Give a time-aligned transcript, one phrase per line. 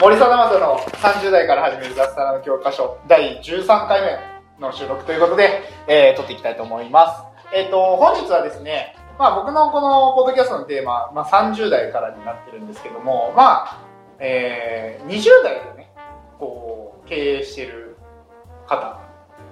[0.00, 7.52] 森貞正の30代から始める脱サラの教科書第13回目の収録ということで、えー、撮っていきたいと思います。
[7.52, 13.82] えっ、と、本日はですね、まあ僕のこのポッドキャストのテーマ、まあ30代からになってるんですけども、まあ、
[14.20, 15.90] えー、20代でね、
[16.38, 17.96] こう、経営してる
[18.68, 19.00] 方、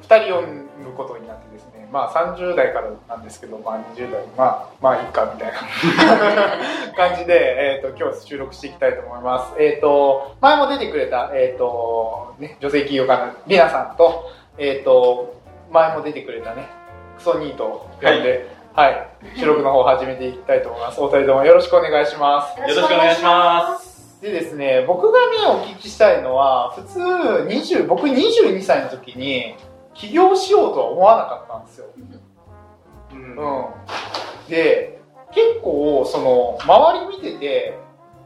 [0.02, 1.45] 2人呼ぶことになって
[1.86, 9.54] ね、まあ30代からなんですけど、まあ20代、まあ、まあいいかみたいな 感じで、えっ、と、今日収録していきたいと思います。
[9.58, 15.34] えっ、と、前も出てくれた、えっ、と、ね、女性起業家のりなさんと、えっ、と、
[15.70, 16.68] 前も出てくれたね、
[17.16, 21.00] クソニートを呼んで、はい、収録の方を始めていきたいと思います。
[21.00, 22.60] お二人ともよろしくお願いします。
[22.60, 24.20] よろしくお願いします。
[24.20, 29.56] でですね、僕がね、お聞きしたいのは、普通、20、僕22歳の時に、
[29.96, 31.86] 起業しようとは思わなかったんですよ。
[33.12, 33.36] うん。
[33.36, 33.66] うん。
[34.48, 35.00] で、
[35.32, 37.78] 結構、その、周り見てて、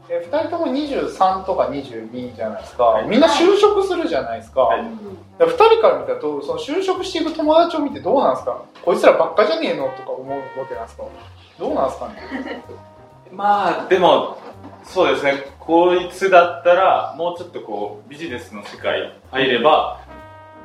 [0.09, 3.07] え2人とも23とか22じゃないですか、はい。
[3.07, 4.81] みんな就職するじゃないですか、はい。
[4.81, 8.61] 2人から見たらどうその就職していく友達を見てどうなんですか。
[8.83, 11.03] こいつらばっかじゃねえのとか思うわけなんですか。
[11.57, 12.63] どうなんですかね。
[13.31, 14.37] まあ、でも、
[14.83, 20.01] そうですね、こいつだったら、もうちょっとこう、ビジネスの世界入れば、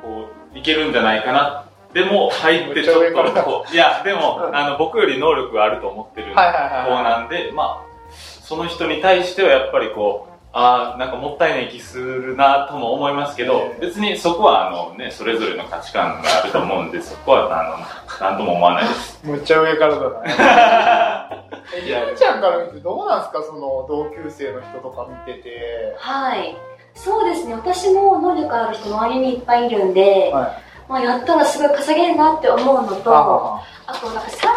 [0.01, 1.63] こう、いけるんじゃないかな。
[1.93, 17.77] でも、入ってちょっとこう、いや、でも、あの、僕より能力があると思ってるはいはいはい方なんで、まあ、その人に対してはやっぱりこう、ああ、なんかもったいない気するなとも思いますけど、別にそこはあのね、それぞれの価値観があると思うんで、そこはあ
[18.21, 19.19] の、なんとも思わないです。
[19.23, 20.35] むっちゃ上からだね
[21.75, 23.43] えりなちゃんから見てどうなんですか？
[23.43, 26.55] その同級生の人とか見ててはい。
[26.97, 27.53] そうですね。
[27.53, 34.49] 私も能力ある人周りにいっぱいいるんで、はいまあ、やったらすごい稼げるなって思うのと、ああとなんか3年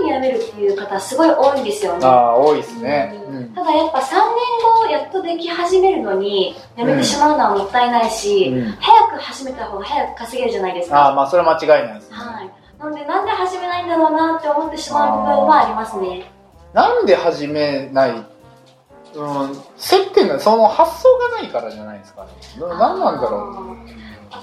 [0.00, 2.06] 後に辞めるっていう方すごい多いんですよね。
[2.06, 4.22] あ多いですね、うんただやっぱ3年
[4.84, 11.06] 後やっとでき始めるのに辞めてしまうのはもったいないし、うん早く始めた方が早く稼げるじゃないですか。
[11.06, 12.50] ああまあそれは間違いないですね、はい。
[12.78, 16.30] なのでなんで始めないんだろうなって思ってしまう部分はありますね。
[16.74, 18.26] なんで始めない、
[19.18, 22.30] うん、接点がその発想がないからじゃないですかね
[22.60, 23.88] ななんなんだろう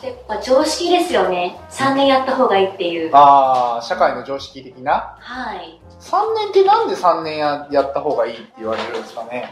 [0.05, 1.55] やっぱ常識ですよね。
[1.69, 3.11] 3年やった方がいいっていう。
[3.13, 5.15] ああ社会の常識的な？
[5.19, 5.79] はい。
[5.99, 9.47] 3年ってなんで3年ややった方がいいって言われるんですかね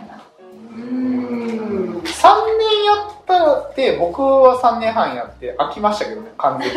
[0.72, 2.02] うーん。
[2.02, 6.70] 3年やったって僕は3年半やって飽きましたけどね完全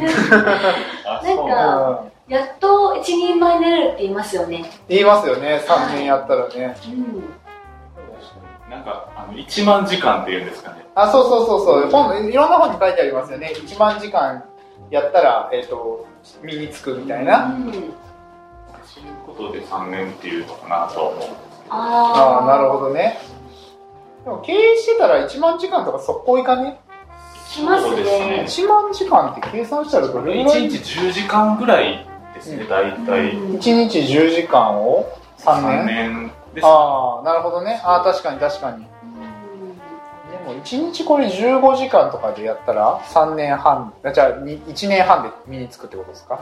[0.00, 0.06] に、
[1.06, 4.64] あなんうかん、やっと一人前になれるって言いますよね。
[4.88, 7.34] 言いますよね3年やったらねうん。
[8.70, 10.84] なんか、あの、1万時間っていうんですかね。
[10.94, 14.42] あそうそうそうそう本いろんな本に書いてありますよね1万時間
[14.90, 16.06] やったら、えっと
[16.42, 17.64] 身につくみたいな、うん。
[17.64, 17.86] そういう
[19.26, 21.22] ことで3年っていうのかなとは思う。
[21.68, 23.18] あああなるほどね
[24.24, 26.80] でも経営してたら1万時間とか速攻いかね？
[27.52, 28.44] きますそうですねね。
[28.48, 33.34] 1万時間って計算したらどれぐらい？1日10時間ぐらいですね、大体。
[33.34, 35.06] うん1日10時間を
[35.38, 36.35] 3 3年年です。
[36.64, 37.80] ああなるほどね。
[37.84, 38.78] ああ確かに確かに。
[38.84, 38.86] で
[40.52, 46.40] も1日これ15時間とかでやったら3年半あじゃあ1年半で身につくってことですか？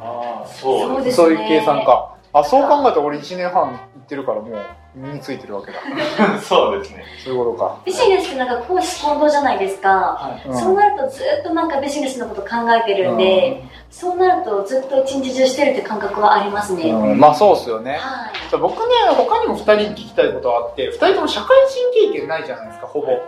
[0.00, 1.24] ああ、そうそうですね。
[1.24, 2.14] そういう計算か。
[2.32, 4.56] あそう考えたら俺1年半行ってるからもう
[4.96, 5.78] 身についてるわけだ
[6.40, 7.04] そうですね。
[7.22, 10.38] そういうことか、ビジネスってなんか公私混同じゃないですか。
[10.46, 16.90] うんそうなるとずっとなんかビジネスのこと考えてるんで、そうなるとずっと一日中してるって感覚はありますね。
[16.90, 18.58] うんまあそうっすよねはい。
[18.58, 23.18] 僕ね他にも2人に聞きたいことあって2人とも社会人経験ないじゃないですかほぼは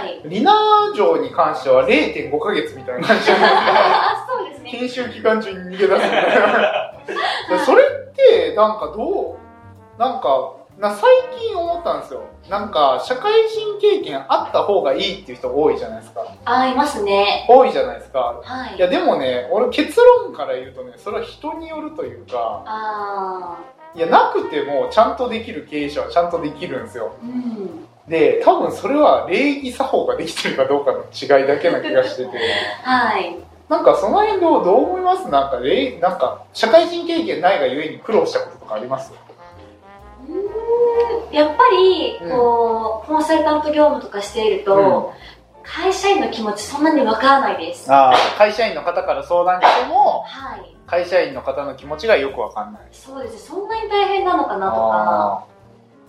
[0.00, 0.20] い。
[0.24, 0.52] リナ
[0.92, 4.70] 城に関しては0.5ヶ月みたいな感じじゃないですか あ、そうですね。
[4.72, 6.08] 研修期間中に逃げ出すみたい
[7.58, 7.86] な それっ
[8.16, 17.46] てなんかどうなんかな最近思ったんですよなんか社会人経験あった方がいいっていう人多いじゃないですかあ、いますね。
[17.48, 23.58] 多いじゃないですかはいいやでもね俺結論から言うとねそれは人によるというかあ
[23.94, 27.26] いやなくてもちゃんとできる経営者はちゃんとできるんですよー。
[27.26, 27.86] うん。
[28.08, 32.30] で多分それは礼儀作法ができてるかどうかの違いだけな気がしてて
[32.82, 33.36] はい。
[33.68, 35.28] なんかその辺どうどう思います？
[35.28, 39.12] なんか礼なんか社会人経験ないがゆえに苦労したこととかあります？
[41.32, 44.76] やっぱり、こう、コンサルタント業務とかしていると、
[45.16, 45.22] うん
[45.64, 47.90] 会社員の気持ちそんなにわからないです。
[47.90, 50.76] ああ、会社員の方から相談来ても、はい。
[50.88, 52.82] 会社員の方の気持ちがよくわかんない。
[52.90, 53.38] そうですね。
[53.38, 54.80] そんなに大変なのかなとか。
[54.82, 55.44] あ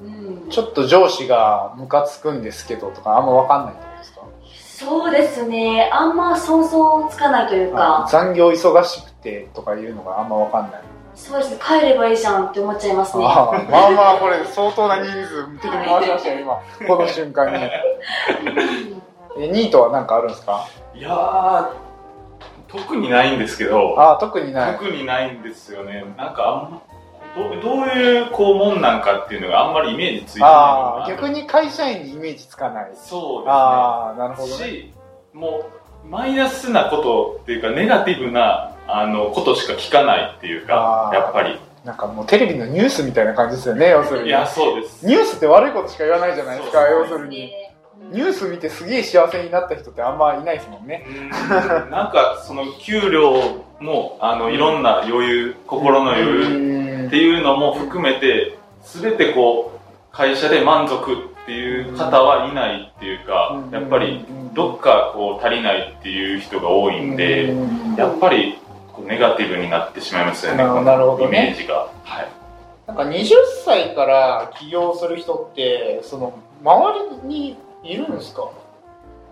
[0.02, 0.50] うんー。
[0.50, 4.22] ちょっと上司がムカつくんですけどとかあんまわかんないってことですか？
[4.86, 5.88] そうですね。
[5.94, 10.82] あんま想像つかないというあか、残業忙しくてとかいうのがあんまわかんない。
[11.16, 11.60] そうですね。
[11.62, 13.26] 帰ればいいじゃんって思っちゃいますね。
[13.26, 16.88] あーまあまあこれ相当な人数的に回しましたよ今。
[16.88, 17.56] この瞬間に。
[17.56, 19.04] うん
[19.36, 20.68] えニートは何かあるんですか？
[20.94, 21.70] いやー
[22.68, 24.00] 特にないんですけど。
[24.00, 24.74] ああ特にない。
[24.78, 26.04] 特にないんですよね。
[26.18, 26.82] なんかあんま
[27.36, 32.92] どうどういうこうもんなんかっていうのがあんまりイメージついてないああ逆に会社員にイメージつかない。
[32.94, 34.70] そうああなるほどねですね。
[34.70, 34.94] し
[35.34, 35.66] も
[36.06, 41.60] うマイナスなことっていうかネガティブなあのことしか聞かないっていうかやっぱり。
[41.84, 44.30] なんかもうテレビのニュースみたいな感じですよね要するに。
[44.30, 45.06] いやそうです。
[45.06, 47.52] ニュースって悪いことしか言わないじゃないですかそう要するに。
[48.12, 51.06] ニュース見てすげえ幸せになった人ってあんまいないですもんね。
[51.08, 51.30] うん。
[51.92, 67.96] なんかその給料もあのいろんな余裕心の余裕っていうのも含めて全てこう会社で満足っていう方はいないっていうかやっぱりどっかこう足りないっていう人が多いんでうん。
[67.96, 68.58] やっぱり
[69.06, 70.58] ネガティブになってしまいますよね。
[70.58, 71.28] なるほどね。
[71.28, 71.88] イメージが。
[72.04, 72.28] はい。
[72.88, 73.30] なんか20
[73.66, 76.34] 歳から起業する人ってその
[76.64, 78.50] 周りにいるんですか？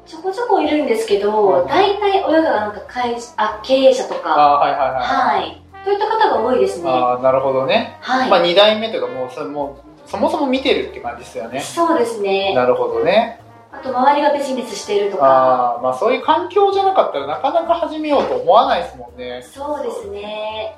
[0.06, 5.62] ちょこちょこいるんですけうどん、大体親がなんか会あ経営者とか、はいはいはいはい。
[5.85, 5.95] とい。
[5.95, 6.89] った方が多いですね。
[6.89, 8.29] ああなるほどね、はい。
[8.29, 11.59] まあ2代目というかもうそもうそもそも見てるって感じですよね。
[11.62, 12.53] そうですね。
[12.56, 13.39] なるほどね
[13.73, 15.25] あと、周りがビジネスしているとか。
[15.25, 20.77] ああまあそういう環境じゃなかったらなかなか始めようと思わないですもんねそうですね。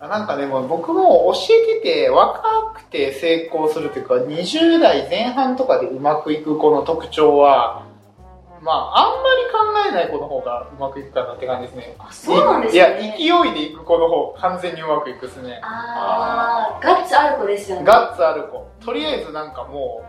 [0.00, 2.42] なんかでも僕も教えてて若
[2.74, 7.84] くて成功するというか20代前半とかでうまくいく子の特徴は
[8.60, 13.14] まああんまり考えない子の方がうまくいくかなって感じですねあ、そうなんですいやね。
[13.16, 17.84] 勢いでいく子の方完全にうまくいくですねあー、ガッツある子ですよね。
[17.84, 20.04] ガッツある子とりあえずなんかも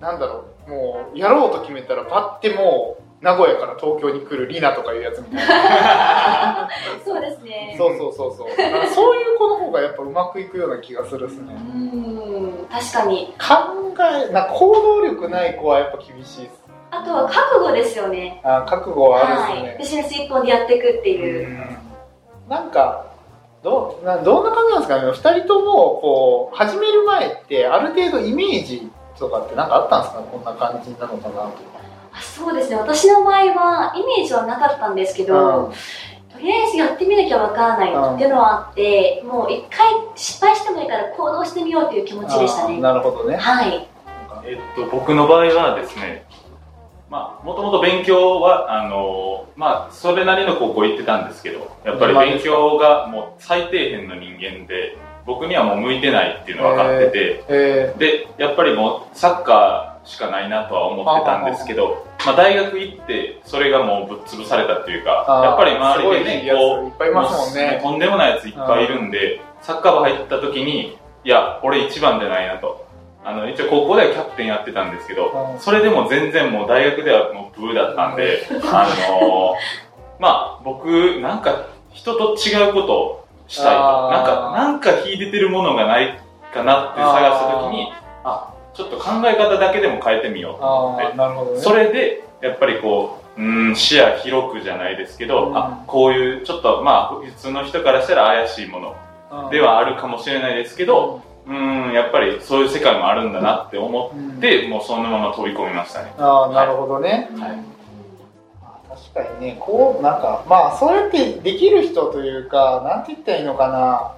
[0.00, 6.68] うなんだろうもうやろうと決めたらパッてもう名古屋から東京に来るリナとかいうやつみたいな
[7.04, 7.74] そうですね。
[7.78, 8.48] そうそうそうそう
[8.94, 13.34] そういう子の方がやっぱうまくいくような気がするですねうーん、確かに。
[13.38, 13.94] 考
[14.28, 18.40] えな行動力ない子はやっぱ厳しいですあとは覚悟ですよね。
[18.44, 19.62] あ覚悟はあるはい。
[19.62, 21.48] でビジネス一本でやっていくってすいう。
[21.48, 21.78] ね、
[22.48, 23.06] なんか
[23.62, 25.72] どうなどんな感じなんですかね2人とも
[26.02, 30.22] こう始める前ってある程度イメージとかってなんかあったんですか？
[30.22, 31.52] こんな感じなのかなと
[32.14, 32.76] あそうですね。
[32.76, 35.72] 私の場合は、イメージはなかったんですけど、うん
[36.32, 39.86] とりあえずやってみなきゃわからないっていうのはあって、もう一回
[40.16, 42.80] 失敗してもいいから行動してみようという気持ちでしたね。
[42.80, 43.86] なるほどねはい。
[44.44, 46.24] えっと、僕の場合はですね、
[47.10, 54.96] まあ、もともと勉強は、あの、まあ、それなりの高校行ってたんですけど、やっぱり勉強がもう最底辺の人間で、
[55.26, 66.92] 僕にはもう向いてないっていうの分かってて、えで、やっぱりもうサッカーしかないなとは思ってたんですけど、まあ、大学行って、それがもうぶっ潰されたっていうか、やっぱり周りでね、こ
[67.78, 72.84] う、とんでもないやついっぱいいるんで、サッカー部入った時に、いや、俺一番じゃないなと。
[73.24, 75.60] あの、一応高校ではキャプテンやってたんですけど、うん。
[75.60, 83.21] それでも全然もう大学ではもうブーだったんで、あのーまあ僕、なんか人と違うことを
[83.52, 84.10] したいと。
[84.10, 86.18] なんか、なんか秀でてるものがない
[86.52, 87.92] かなって探した時に、
[88.24, 91.60] あちょっと考え方だけでも変えてみようと思ってなるほどね。
[91.60, 95.56] それで、やっぱりこう、うん、視野広くじゃないですけど、うん。
[95.56, 98.96] あ、こういう、ちょっとまあ、普通の人からしたら怪しいもの
[99.44, 99.50] うん。
[99.50, 104.38] ではあるかもしれないですけど、うん、やっぱりそういう世界もあるんだなって思うん。
[104.38, 106.12] って、もうそのまま飛び込みましたね。
[106.18, 107.50] ああなるほどね、はい。
[107.50, 107.71] まあ
[109.14, 114.14] 確かにねこうなんかまあそうやってできる人というかなんて言ったらいいのかな。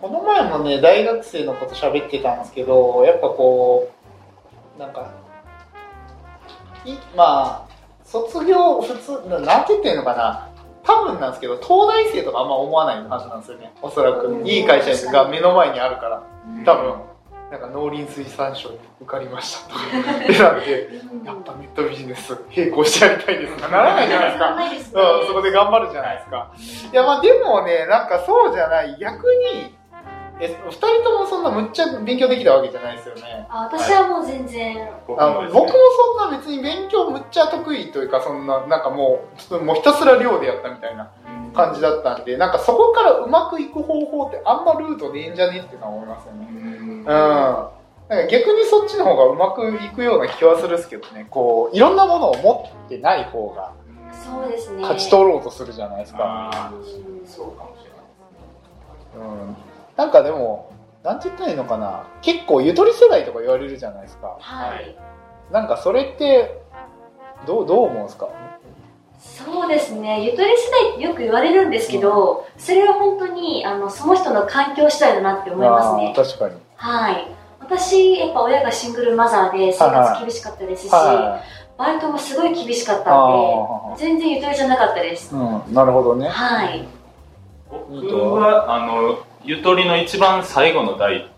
[0.00, 3.88] この前もね大学生のこと喋ってたんですけどやっぱこ
[4.76, 5.12] うなんか
[6.84, 7.68] いまあ
[8.04, 10.48] 卒業普通ななんて言ったらいいのかな。
[10.84, 13.72] 多分なんですけど東大生とかあんま思わないはずなんですよね。
[13.80, 14.26] おそらく。
[14.26, 14.46] うん。
[14.46, 16.22] いい会社が目の前にあるから。
[16.48, 16.64] うん。
[16.64, 16.94] 多分
[17.52, 23.68] なんか農林水産省に受かりましたとか選んでうんやっぱネットビジネス並行してやりたいですか？
[23.68, 24.26] ならないじゃな
[24.72, 25.02] いですか。
[25.20, 26.50] うん、そこで頑張るじゃないですか。
[26.90, 28.96] いや、まあでもね、なんかそうじゃない。
[28.98, 29.76] 逆に、
[30.40, 33.46] え、二人ともそんなむっちゃ勉強できたわけじゃないですよね。
[33.50, 35.72] あ私はもう全然、あ僕もですねの僕も
[36.18, 41.10] そんな別に勉強むっちゃ得意というか、そんな、なんかもう、ちょっともうひたすら寮でやったみたいな
[41.54, 46.46] 感じだったんで、なんかそこからうまくいく方法ってあんまルートでいいんじゃねっていうのは思いますよね。
[46.50, 47.04] うん。
[47.04, 47.72] なんか
[48.30, 51.26] 逆にそっちの方がうまくいくような気はするんですけどね。
[51.30, 53.72] こう、いろんなものを持ってない方が
[54.12, 54.82] そうですね。
[54.82, 56.72] 勝ち取ろうとするじゃないですか。
[57.26, 59.56] そうかもしれないうん。
[59.96, 60.70] なんかでも、
[61.02, 62.04] なんて言ったらいいのかな。
[62.22, 64.36] 結構ゆとり世代とか言われるじゃないですか。
[64.38, 64.96] はい。
[65.52, 66.60] なんかそれって、
[67.46, 68.28] どう、どう思うんですか？
[69.22, 70.24] そうですね。
[70.24, 76.56] ゆとり世代ってよく言われるんですけど、それは本当に、あの、その人の環境次第だなって思いますね確かに。
[76.76, 77.26] はい。
[77.60, 81.78] 私、やっぱ親がシングルマザーで生活厳しかったですし、はい。
[81.78, 85.30] バイトもすごい厳しかったんで、あ全然ゆとりじゃなかったです。
[85.32, 86.28] あ、うん、なるほどね。
[86.28, 86.86] はい。
[87.70, 91.31] 僕はあのゆとりの一番最後の代なん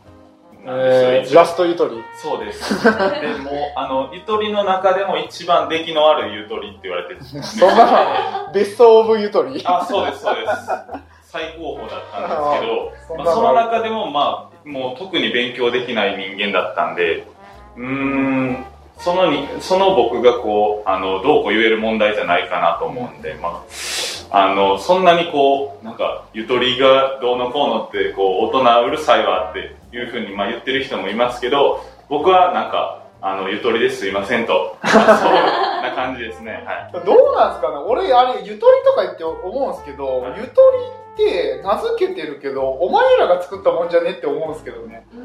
[0.67, 2.03] えー、ラストゆとり。
[2.17, 9.63] そうですでもあのゆとりの中でも一番出来のあるゆとりって言われてるそんなの、ベストオブゆとり。
[9.65, 17.27] あそうですそうです最高峰だったんですけどそまあ、その中でもまあもう特に勉強できない人間だったんで
[17.77, 18.65] うーん
[18.99, 23.63] そのにその僕がこうあのどうこう言える問題じゃないかなと思うんで、まあ、
[24.37, 34.07] あのそんなにこうなんかゆとりがどうのこうのってこう大人うるさいわっていうふうにまあ言ってる人もいますけど僕はなんかあのゆとりです。
[34.07, 34.77] いませんと。
[34.85, 36.63] そうな感じですね。
[36.67, 37.07] はい。
[37.07, 37.77] どうなんですかね？
[37.87, 40.41] 俺、あれ、ゆとりとか言って思うんですけど、はい。
[40.41, 40.61] ゆと
[41.17, 41.27] りっ
[41.57, 45.07] て名付けてるけど、お前らが作ったもんじゃねって思うんですけどね。
[45.15, 45.19] う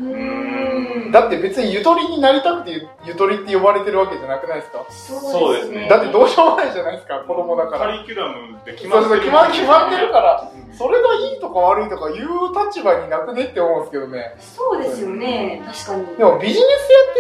[1.12, 4.86] だって別にゆとりになりたくてゆゆとりって呼ばれてるわけじゃなくないですか？
[4.90, 5.88] そうですね。
[5.90, 7.86] だってどうしようもないじゃないですか、子供だから。
[7.88, 12.28] カリキュラムって決そうそうまってる決ま決まってるから、それがいいとか悪いとか言う
[12.68, 14.36] 立場になくねって思うんですけどね。
[14.40, 15.62] そうですよね。
[15.66, 16.18] 確かに。
[16.18, 16.68] でもビジネスや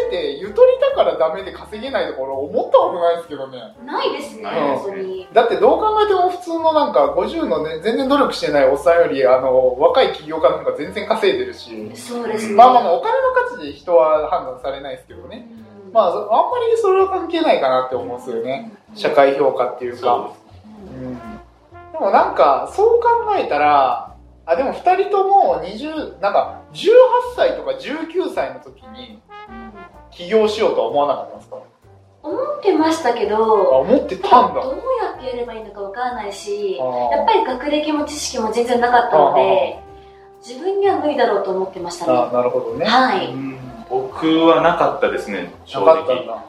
[0.07, 3.75] ってて、ゆとりだからダメで稼げないところ思ったことないですけどね。
[3.85, 5.27] ないですね、ないです本当に。
[5.33, 12.55] だってどう考えても普通のなんか50のね、全然努力してないおっさんより、あの、若い起業家なんか全然稼いでるし、そうですね。
[12.55, 15.48] まあまあまあお金の価値で人は判断されないですけどね。
[15.86, 18.72] うんまあ、あんまりそれは関係ないかなって思うんですよね。
[18.96, 20.16] 社会評価っていうそか。
[20.16, 21.16] ううん。
[21.92, 26.86] でもなんか、そう考えたら、あ、でも二人とも20、なんか、18
[27.36, 29.72] 歳とか19歳の時にうん
[30.12, 31.58] 起業しようとは思わなかったんですか？
[32.22, 34.62] 思ってましたけあ、ど、思ってたんだ。
[34.62, 34.74] どう
[35.04, 39.80] やってやればいいのかわからないし、やっぱり学歴も知識も全然なかったので、
[40.46, 42.34] 自分には無理だろうと思ってましたあね。
[42.34, 42.86] なるほどね。
[42.86, 43.32] はい。
[43.34, 43.49] うん
[43.89, 46.25] 僕はなかったですね正直。
[46.25, 46.46] だ。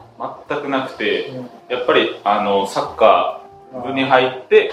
[0.47, 1.49] 全くなくてうん。
[1.69, 4.71] やっぱりあのサッカー部に入って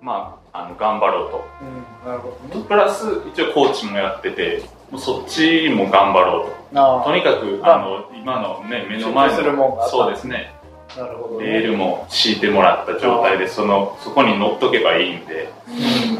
[0.00, 1.44] まああの頑張ろうと。
[1.60, 2.64] うん、なるほどね。
[2.66, 6.98] プラス一応コーチもやっててもうそっちも頑張ろうと。
[7.00, 10.52] あとにかくああの今のね目の前のそうですね。
[10.96, 11.46] あ、なるほど、ね。
[11.46, 15.52] レールも敷いてもらった状態でそのそこに乗っとけばいいんで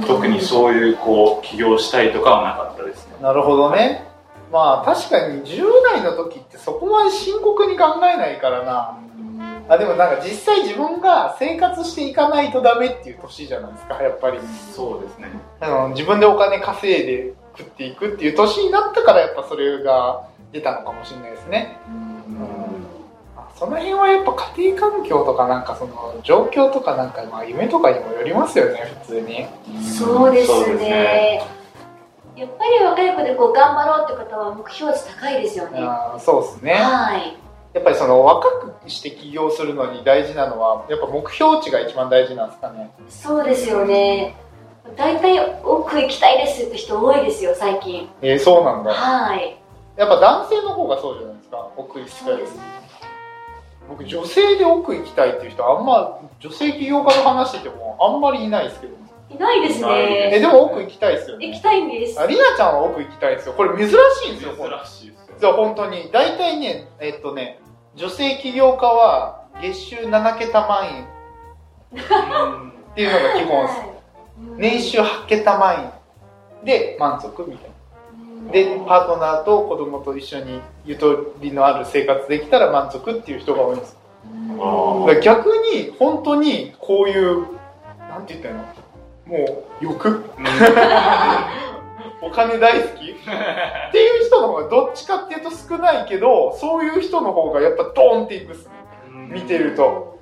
[0.06, 3.14] 特にそういうこう起業したいとかはなかったですね。
[3.23, 4.07] なるほどね。
[4.50, 8.99] まあ確かに10代の時ってそこまで深刻に考えないからな。
[9.69, 14.38] あ、でもなんか実際自分が生活していかないとダメっていう年じゃないですか、やっぱり。
[14.75, 15.28] そうですね
[15.61, 21.76] あの自分でお金稼いで食っていくっていう年になったからやっぱそれが出たのかもしれないですね。
[23.37, 29.47] あその辺はやっぱ家庭環境とかなんかその状況とかなんかまあ夢とかにもよりますよね、普通に。
[29.83, 31.57] そうですね。
[32.38, 35.80] やっぱり若い子でこう頑張ろうって方は目標値高いですよね。
[36.21, 36.73] そうですね。
[36.75, 37.37] はい。
[37.75, 42.90] やっぱりその若くして起業するのに大事なのは、やっぱ目標値が一番大事なんですかね。
[43.09, 44.37] そうですよね。
[44.97, 48.09] 大体奥行きたいですって人多いですよ、最近。
[48.23, 48.92] えー、そうなんだ。
[48.92, 49.59] はい。
[49.97, 52.57] やっぱ男性の方がそうじゃないですか、奥行きたいです。
[53.88, 59.07] 僕、女性で奥行きたいっていう人、あんま、女性起業家と話してても、あんまりいないですけど。
[59.30, 60.30] いないですね。
[60.35, 61.61] え、でも奥行きたいですよ行きね。
[61.62, 62.20] たいんです。
[62.20, 63.54] ありなちゃんは奥行きたいですよ。
[63.54, 63.92] これ珍し
[64.28, 64.54] いんですよ。
[64.56, 66.11] 珍しいですよじゃあ本当に。
[66.12, 67.61] 大体ね、えっとね、
[67.94, 71.08] 女性起業家は月収7桁万円
[71.92, 73.78] うんっていうのが基本です。
[73.80, 73.88] はい
[74.56, 75.75] 年収8桁万
[76.62, 77.70] 円で満足みたい
[78.47, 78.52] な。
[78.52, 83.97] で、パートナーと子供と一緒にゆとりのある生活できたら満足っていう人が多いんです。
[85.23, 87.47] 逆に、本当にこういう、
[88.08, 88.64] なんて言ったらいいの？
[89.28, 89.37] も
[89.80, 90.25] う、欲？
[92.20, 93.02] お金大好き？
[93.11, 98.73] っていう人の方がどっちかっていうと少ないけど、そういう人の方がやっぱドーンっていくっすね。
[99.30, 100.18] 見てると。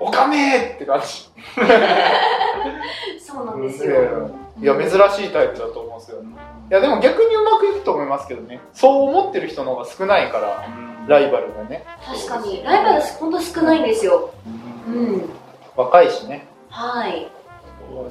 [0.00, 1.30] お金って感じ。
[3.20, 4.30] そうなんですよ。
[4.60, 4.94] いや、珍し
[5.28, 6.18] いタイプだと思うんですよ。
[6.22, 6.24] い
[6.70, 8.60] や、でも逆にうまくいくと思いますけどね。
[8.72, 10.64] そう思ってる人の方が少ないから、
[11.06, 11.84] ライバルがね。
[12.04, 12.62] 確かに。
[12.64, 14.30] ライバル本当少ないんですよ。
[14.86, 15.30] うん。
[15.76, 16.46] 若いしね。
[16.70, 17.30] はい。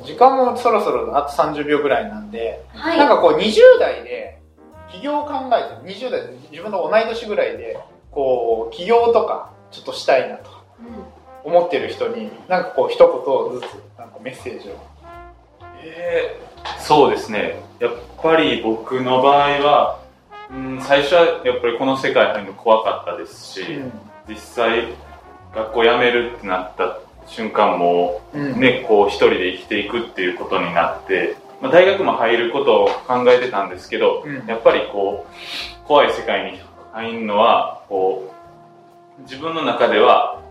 [0.04, 2.98] 時間もそろそろあと30秒ぐらいなんで、はい。
[2.98, 4.40] なんかこう20代で
[4.92, 7.78] 起起業を考えて20代で自分の同い年ぐらいで
[8.12, 10.50] こう起業とかちょっとしたいなと
[11.44, 12.98] 思ってる人になんかこう一
[13.52, 14.72] 言ずつなんかメッセージを。
[15.84, 16.46] えー
[16.80, 17.56] そうですね。
[17.80, 20.00] やっぱり僕の場合は、
[20.52, 23.66] うん、最初はやっぱりこの世界入るの怖かったですし、
[24.28, 24.94] 実際
[25.54, 28.60] 学校辞めるってなった瞬間もうん。
[28.60, 34.46] ね、こう一人で生きていくっていうことになって、まあ、大学も入ることを考えてたんですけど、うん。
[34.46, 36.60] やっぱりこう怖い世界に
[36.94, 38.34] 入るのはこ
[39.20, 40.42] う自分の中では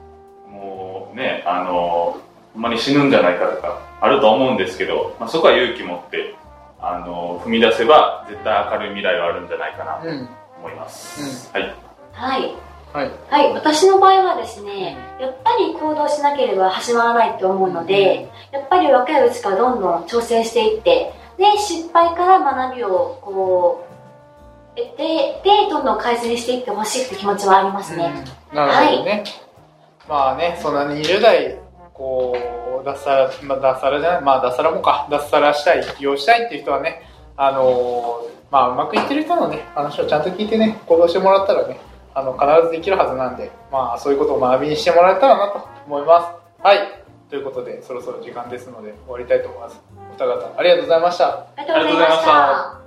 [0.50, 2.21] もうねあの
[2.54, 6.35] ほんまに死ぬんじゃないかとかあると思うんですけど、まあ、そこは勇気持って
[6.81, 10.28] あの踏み出せば絶対明るい未来はあるんじゃないかなとうん。
[10.61, 11.75] 思います、はい。
[12.12, 12.54] はい。
[12.94, 13.10] はい。
[13.28, 23.84] はい、私の場合はですね、やっぱり行動しなければ始まらないと思うので、やっぱり若いうちからどんどん挑戦していって、で、失敗から学びをこ
[24.76, 28.14] う、得て、で、どんどん改善していってほしいって気持ちはありますね。
[28.52, 28.56] うん。
[28.56, 29.24] なるほどね、
[30.08, 31.58] まあねそんな20代
[31.92, 32.36] こ
[32.82, 35.08] う脱サラ、まあ、脱サラじゃないまあ脱サラもか。
[35.10, 37.02] 脱サラしたい起業したいっていう人はね
[37.36, 41.76] あのーまあうまくいってる人のね話をちゃんと聞いてね行動してもらったらね
[42.14, 46.62] あの必ずできるはずなんでまあそういうことを学びにしてもらえたらなと思います。
[46.62, 46.78] はい。
[47.28, 49.80] ということでそろそろ時間ですので終わりたいと思います。
[50.18, 51.28] お二方ありがとうございました。
[51.28, 52.85] ありがとうございましあた。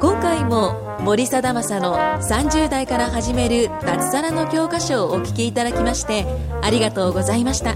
[0.00, 6.24] 今回も森貞正の30代から始める脱サラの教科書をお聞きいただきまして
[6.62, 7.74] ありがとうございました。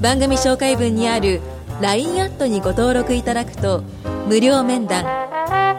[0.00, 1.40] 番組紹介文にある
[1.80, 3.82] LINE アットにご登録いただくと
[4.28, 5.06] 無料面談